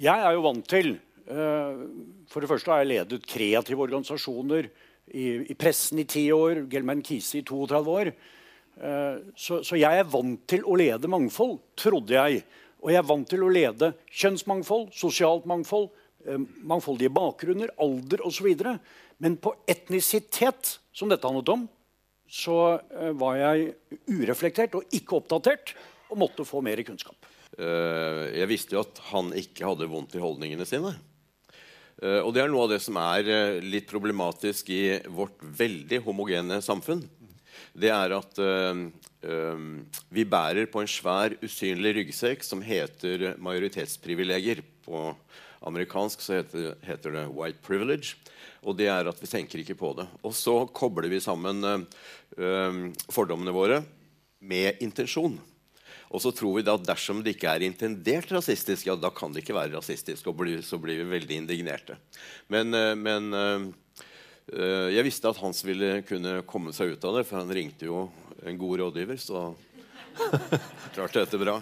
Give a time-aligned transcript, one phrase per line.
[0.00, 0.96] Jeg er jo vant til
[1.30, 1.84] uh,
[2.30, 4.66] For det første har jeg ledet kreative organisasjoner
[5.14, 6.64] i, i pressen i ti år.
[6.70, 8.10] Gelman Kise i 32 år.
[8.74, 12.42] Uh, så, så, jeg er vant til å lede mangfold, trodde jeg.
[12.82, 15.92] Og jeg er vant til å lede kjønnsmangfold, sosialt mangfold,
[16.26, 18.50] uh, mangfoldige bakgrunner, alder osv.
[19.22, 21.68] Men på etnisitet, som dette handlet om,
[22.34, 22.80] så
[23.20, 23.74] var jeg
[24.08, 25.74] ureflektert og ikke oppdatert
[26.10, 27.26] og måtte få mer kunnskap.
[27.54, 30.94] Eh, jeg visste jo at han ikke hadde vondt i holdningene sine.
[32.02, 36.02] Eh, og det er noe av det som er eh, litt problematisk i vårt veldig
[36.06, 37.04] homogene samfunn.
[37.74, 38.38] Det er at
[40.14, 44.60] vi bærer på en svær, usynlig ryggsekk som heter majoritetsprivilegier.
[44.84, 45.08] På
[45.66, 48.14] amerikansk så heter, heter, det 'white privilege'.
[48.62, 50.06] Og det er at vi tenker ikke på det.
[50.22, 51.86] Og så kobler vi sammen
[53.10, 53.82] fordommene våre
[54.42, 55.38] med intensjon.
[56.14, 59.44] Og så tror vi at dersom det ikke er intendert rasistisk, ja, da kan det
[59.44, 60.28] ikke være rasistisk.
[60.30, 61.98] Og så blir vi veldig indignerte.
[62.52, 67.26] Men, eh, men eh, jeg visste at Hans ville kunne komme seg ut av det,
[67.28, 68.08] for han ringte jo
[68.44, 69.20] en god rådgiver.
[69.20, 69.46] Så
[70.94, 71.58] klarte dette bra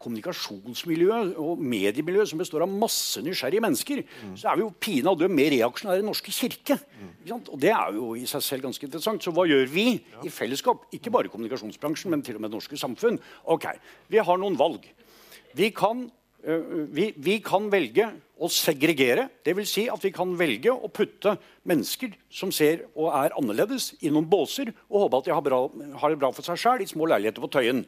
[0.00, 4.36] kommunikasjonsmiljø og mediemiljø som består av masse nysgjerrige mennesker, mm.
[4.40, 6.78] så er vi jo pinadø mer reaksjonære enn Norske kirke.
[7.36, 9.24] Og det er jo i seg selv ganske interessant.
[9.24, 10.22] Så hva gjør vi ja.
[10.24, 10.88] i fellesskap?
[10.96, 13.20] Ikke bare kommunikasjonsbransjen, men til og med det norske samfunn.
[13.52, 13.68] Ok,
[14.08, 14.88] Vi har noen valg.
[15.56, 16.06] Vi kan,
[16.44, 18.08] øh, vi, vi kan velge
[18.40, 19.28] å segregere.
[19.44, 19.72] Dvs.
[19.74, 21.36] Si at vi kan velge å putte
[21.68, 25.66] mennesker som ser og er annerledes, i noen båser og håpe at de har, bra,
[26.00, 27.84] har det bra for seg sjøl i små leiligheter på Tøyen.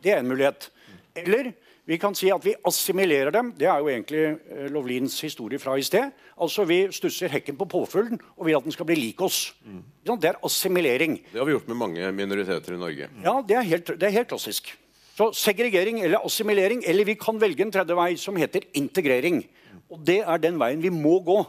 [0.00, 0.70] Det er en mulighet.
[1.18, 1.52] Eller
[1.90, 3.50] vi kan si at vi assimilerer dem.
[3.58, 6.12] Det er jo egentlig eh, Lovlins historie fra i sted.
[6.40, 9.54] Altså Vi stusser hekken på påfuglen og vil at den skal bli lik oss.
[9.64, 9.82] Mm.
[10.06, 11.18] Det er assimilering.
[11.32, 13.10] Det har vi gjort med mange minoriteter i Norge.
[13.24, 14.70] Ja, det er helt, det er helt klassisk.
[15.16, 19.42] Så segregering eller assimilering, eller vi kan velge en tredje vei som heter integrering.
[19.90, 21.42] Og det er den veien vi må gå.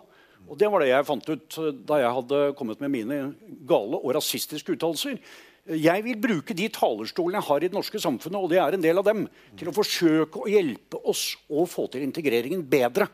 [0.51, 3.21] Og det var det jeg fant ut eh, da jeg hadde kommet med mine
[3.69, 5.21] gale og rasistiske uttalelser.
[5.69, 8.81] Jeg vil bruke de talerstolene jeg har i det norske samfunnet, og det er en
[8.81, 9.27] del av dem,
[9.59, 13.07] til å forsøke å hjelpe oss å få til integreringen bedre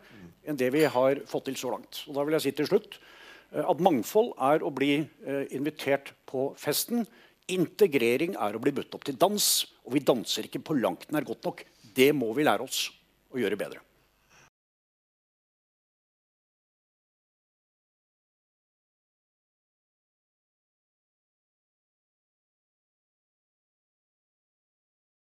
[0.48, 2.06] enn det vi har fått til så langt.
[2.08, 6.14] Og da vil jeg si til slutt eh, at mangfold er å bli eh, invitert
[6.30, 7.04] på festen.
[7.52, 9.50] Integrering er å bli budt opp til dans,
[9.84, 11.66] og vi danser ikke på langt nær godt nok.
[12.00, 12.86] Det må vi lære oss
[13.34, 13.84] å gjøre bedre.